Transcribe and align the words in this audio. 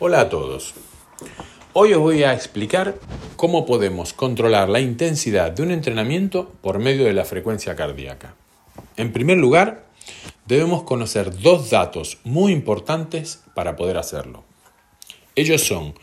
Hola 0.00 0.20
a 0.20 0.28
todos. 0.28 0.74
Hoy 1.72 1.92
os 1.92 1.98
voy 1.98 2.22
a 2.22 2.32
explicar 2.32 2.94
cómo 3.34 3.66
podemos 3.66 4.12
controlar 4.12 4.68
la 4.68 4.78
intensidad 4.78 5.50
de 5.50 5.64
un 5.64 5.72
entrenamiento 5.72 6.52
por 6.60 6.78
medio 6.78 7.06
de 7.06 7.12
la 7.12 7.24
frecuencia 7.24 7.74
cardíaca. 7.74 8.36
En 8.96 9.12
primer 9.12 9.38
lugar, 9.38 9.86
debemos 10.46 10.84
conocer 10.84 11.36
dos 11.40 11.70
datos 11.70 12.18
muy 12.22 12.52
importantes 12.52 13.42
para 13.56 13.74
poder 13.74 13.96
hacerlo. 13.96 14.44
Ellos 15.34 15.62
son 15.62 15.94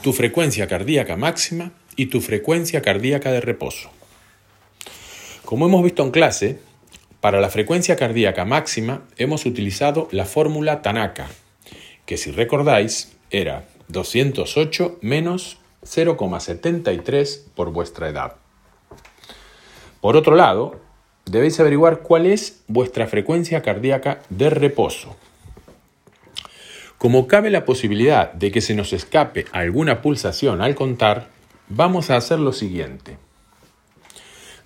tu 0.00 0.14
frecuencia 0.14 0.66
cardíaca 0.66 1.18
máxima 1.18 1.72
y 1.94 2.06
tu 2.06 2.22
frecuencia 2.22 2.80
cardíaca 2.80 3.32
de 3.32 3.42
reposo. 3.42 3.90
Como 5.44 5.66
hemos 5.66 5.84
visto 5.84 6.02
en 6.02 6.10
clase, 6.10 6.58
para 7.20 7.38
la 7.38 7.50
frecuencia 7.50 7.96
cardíaca 7.96 8.46
máxima 8.46 9.02
hemos 9.18 9.44
utilizado 9.44 10.08
la 10.10 10.24
fórmula 10.24 10.80
Tanaka, 10.80 11.28
que 12.06 12.16
si 12.16 12.30
recordáis 12.30 13.12
era 13.32 13.64
208 13.88 14.98
menos 15.00 15.58
0,73 15.84 17.40
por 17.54 17.72
vuestra 17.72 18.08
edad. 18.08 18.36
Por 20.00 20.16
otro 20.16 20.36
lado, 20.36 20.80
debéis 21.24 21.58
averiguar 21.58 22.00
cuál 22.00 22.26
es 22.26 22.62
vuestra 22.68 23.06
frecuencia 23.06 23.62
cardíaca 23.62 24.20
de 24.28 24.50
reposo. 24.50 25.16
Como 26.98 27.26
cabe 27.26 27.50
la 27.50 27.64
posibilidad 27.64 28.32
de 28.32 28.52
que 28.52 28.60
se 28.60 28.74
nos 28.74 28.92
escape 28.92 29.46
alguna 29.50 30.02
pulsación 30.02 30.60
al 30.62 30.74
contar, 30.74 31.28
vamos 31.68 32.10
a 32.10 32.16
hacer 32.16 32.38
lo 32.38 32.52
siguiente. 32.52 33.16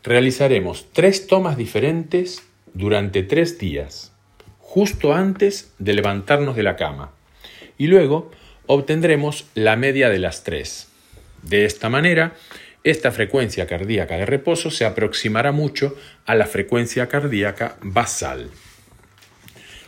Realizaremos 0.02 0.86
tres 0.92 1.26
tomas 1.26 1.56
diferentes 1.56 2.42
durante 2.74 3.22
tres 3.22 3.58
días, 3.58 4.12
justo 4.60 5.14
antes 5.14 5.72
de 5.78 5.94
levantarnos 5.94 6.56
de 6.56 6.62
la 6.62 6.76
cama, 6.76 7.12
y 7.78 7.86
luego 7.86 8.30
obtendremos 8.66 9.46
la 9.54 9.76
media 9.76 10.08
de 10.08 10.18
las 10.18 10.44
tres. 10.44 10.88
De 11.42 11.64
esta 11.64 11.88
manera, 11.88 12.34
esta 12.84 13.10
frecuencia 13.10 13.66
cardíaca 13.66 14.16
de 14.16 14.26
reposo 14.26 14.70
se 14.70 14.84
aproximará 14.84 15.52
mucho 15.52 15.96
a 16.24 16.34
la 16.34 16.46
frecuencia 16.46 17.08
cardíaca 17.08 17.76
basal. 17.82 18.50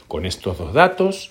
Con 0.08 0.27
estos 0.27 0.58
dos 0.58 0.75
datos, 0.75 1.30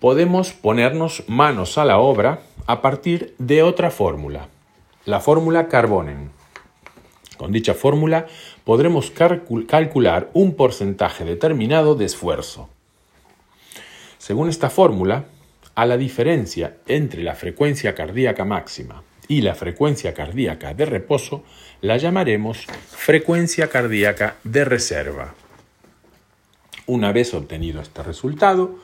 podemos 0.00 0.52
ponernos 0.52 1.24
manos 1.28 1.78
a 1.78 1.84
la 1.84 1.98
obra 1.98 2.40
a 2.66 2.82
partir 2.82 3.34
de 3.38 3.62
otra 3.62 3.90
fórmula, 3.90 4.48
la 5.04 5.20
fórmula 5.20 5.68
Carbonen. 5.68 6.30
Con 7.36 7.52
dicha 7.52 7.74
fórmula 7.74 8.26
podremos 8.64 9.10
calcular 9.10 10.30
un 10.32 10.54
porcentaje 10.54 11.24
determinado 11.24 11.94
de 11.94 12.04
esfuerzo. 12.04 12.68
Según 14.18 14.48
esta 14.48 14.70
fórmula, 14.70 15.24
a 15.74 15.86
la 15.86 15.96
diferencia 15.96 16.76
entre 16.86 17.22
la 17.22 17.34
frecuencia 17.34 17.94
cardíaca 17.94 18.44
máxima 18.44 19.02
y 19.28 19.40
la 19.40 19.54
frecuencia 19.54 20.14
cardíaca 20.14 20.74
de 20.74 20.84
reposo 20.84 21.44
la 21.80 21.96
llamaremos 21.96 22.66
frecuencia 22.90 23.68
cardíaca 23.68 24.36
de 24.44 24.64
reserva. 24.64 25.34
Una 26.86 27.12
vez 27.12 27.32
obtenido 27.32 27.80
este 27.80 28.02
resultado, 28.02 28.78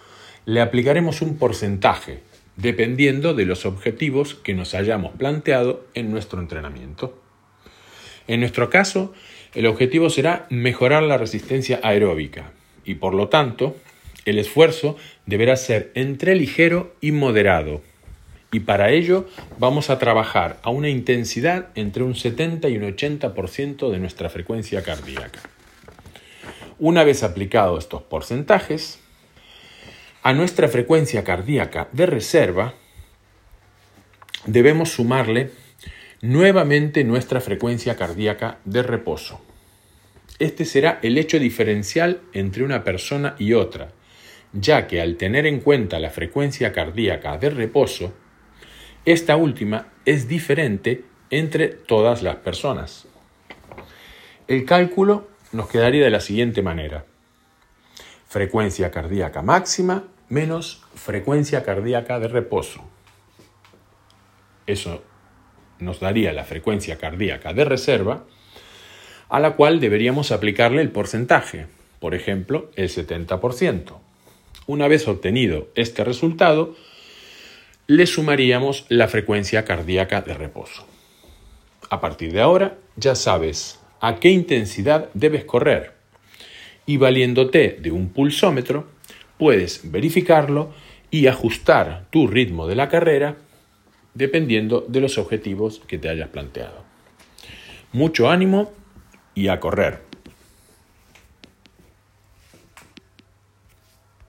le 0.47 0.61
aplicaremos 0.61 1.21
un 1.21 1.37
porcentaje 1.37 2.21
dependiendo 2.57 3.35
de 3.35 3.45
los 3.45 3.67
objetivos 3.67 4.35
que 4.35 4.55
nos 4.55 4.75
hayamos 4.75 5.13
planteado 5.17 5.87
en 5.95 6.11
nuestro 6.11 6.41
entrenamiento. 6.41 7.21
En 8.27 8.41
nuestro 8.41 8.69
caso, 8.69 9.13
el 9.55 9.67
objetivo 9.67 10.11
será 10.11 10.47
mejorar 10.51 11.03
la 11.03 11.19
resistencia 11.19 11.81
aeróbica 11.83 12.53
y 12.85 12.95
por 12.95 13.15
lo 13.15 13.29
tanto 13.29 13.77
el 14.25 14.39
esfuerzo 14.39 14.97
deberá 15.27 15.57
ser 15.57 15.91
entre 15.95 16.35
ligero 16.35 16.95
y 17.01 17.13
moderado. 17.13 17.83
Y 18.51 18.61
para 18.61 18.91
ello 18.91 19.29
vamos 19.59 19.91
a 19.91 19.99
trabajar 19.99 20.59
a 20.63 20.71
una 20.71 20.89
intensidad 20.89 21.69
entre 21.75 22.03
un 22.03 22.15
70 22.15 22.69
y 22.69 22.79
un 22.79 22.85
80% 22.85 23.91
de 23.91 23.99
nuestra 23.99 24.31
frecuencia 24.31 24.83
cardíaca. 24.83 25.41
Una 26.79 27.05
vez 27.05 27.23
aplicados 27.23 27.85
estos 27.85 28.03
porcentajes, 28.03 29.01
a 30.23 30.33
nuestra 30.33 30.69
frecuencia 30.69 31.25
cardíaca 31.25 31.89
de 31.93 32.07
reserva 32.07 32.75
debemos 34.47 34.91
sumarle 34.91 35.51
nuevamente 36.21 37.05
nuestra 37.05 37.41
frecuencia 37.41 37.97
cardíaca 37.97 38.59
de 38.65 38.83
reposo. 38.83 39.41
Este 40.39 40.65
será 40.65 41.01
el 41.03 41.19
hecho 41.19 41.39
diferencial 41.39 42.21
entre 42.33 42.65
una 42.65 42.85
persona 42.85 43.35
y 43.39 43.55
otra, 43.55 43.91
ya 44.53 44.87
que 44.87 45.01
al 45.01 45.17
tener 45.17 45.47
en 45.47 45.61
cuenta 45.61 45.99
la 45.99 46.11
frecuencia 46.11 46.73
cardíaca 46.73 47.37
de 47.39 47.51
reposo, 47.51 48.13
esta 49.05 49.37
última 49.37 49.89
es 50.05 50.29
diferente 50.29 51.05
entre 51.31 51.69
todas 51.69 52.23
las 52.23 52.37
personas. 52.37 53.07
El 54.47 54.65
cálculo 54.65 55.29
nos 55.53 55.69
quedaría 55.69 56.05
de 56.05 56.11
la 56.11 56.21
siguiente 56.21 56.63
manera. 56.63 57.05
Frecuencia 58.27 58.91
cardíaca 58.91 59.43
máxima 59.43 60.05
menos 60.29 60.83
frecuencia 60.95 61.63
cardíaca 61.65 62.19
de 62.21 62.29
reposo. 62.29 62.85
Eso 64.67 65.03
nos 65.79 66.01
daría 66.01 66.33
la 66.33 66.45
frecuencia 66.45 66.99
cardíaca 66.99 67.55
de 67.55 67.65
reserva, 67.65 68.25
a 69.29 69.41
la 69.41 69.53
cual 69.53 69.81
deberíamos 69.81 70.33
aplicarle 70.33 70.83
el 70.83 70.91
porcentaje, 70.91 71.67
por 72.01 72.15
ejemplo, 72.15 72.71
el 72.77 72.89
70%. 72.89 74.08
Una 74.69 74.87
vez 74.87 75.09
obtenido 75.09 75.69
este 75.77 76.05
resultado, 76.05 76.77
le 77.87 78.05
sumaríamos 78.05 78.85
la 78.91 79.09
frecuencia 79.09 79.65
cardíaca 79.65 80.21
de 80.21 80.35
reposo. 80.35 80.87
A 81.89 82.03
partir 82.03 82.35
de 82.35 82.43
ahora 82.43 82.77
ya 82.95 83.15
sabes 83.15 83.81
a 84.03 84.17
qué 84.17 84.29
intensidad 84.29 85.09
debes 85.15 85.47
correr 85.47 85.95
y 86.85 86.99
valiéndote 86.99 87.79
de 87.81 87.91
un 87.91 88.11
pulsómetro 88.11 88.87
puedes 89.39 89.91
verificarlo 89.91 90.75
y 91.11 91.29
ajustar 91.29 92.05
tu 92.11 92.27
ritmo 92.27 92.67
de 92.67 92.77
la 92.77 92.91
carrera 92.91 93.39
dependiendo 94.13 94.85
de 94.87 95.01
los 95.01 95.17
objetivos 95.17 95.81
que 95.87 95.97
te 95.97 96.11
hayas 96.11 96.29
planteado. 96.29 96.85
Mucho 97.95 98.29
ánimo 98.29 98.71
y 99.35 99.49
a 99.49 99.61
correr. 99.61 100.08